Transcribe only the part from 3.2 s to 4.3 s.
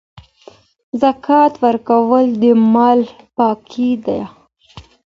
پاکي ده.